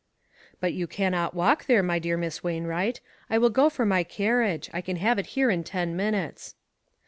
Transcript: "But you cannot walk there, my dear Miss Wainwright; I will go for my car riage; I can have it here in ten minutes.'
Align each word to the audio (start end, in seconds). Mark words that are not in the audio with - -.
"But 0.59 0.73
you 0.73 0.87
cannot 0.87 1.35
walk 1.35 1.65
there, 1.67 1.83
my 1.83 1.99
dear 1.99 2.17
Miss 2.17 2.43
Wainwright; 2.43 3.01
I 3.29 3.37
will 3.37 3.51
go 3.51 3.69
for 3.69 3.85
my 3.85 4.03
car 4.03 4.39
riage; 4.41 4.67
I 4.73 4.81
can 4.81 4.95
have 4.95 5.19
it 5.19 5.27
here 5.37 5.51
in 5.51 5.63
ten 5.63 5.95
minutes.' 5.95 6.55